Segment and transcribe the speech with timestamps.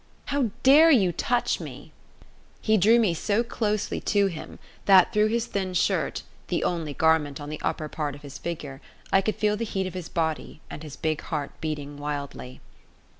[0.25, 1.91] "How dare you touch me!"
[2.59, 7.39] He drew me so closely to him that, through his thin shirt the only garment
[7.39, 8.81] on the upper part of his figure
[9.13, 12.61] I could feel the heat of his body, and his big heart beating wildly.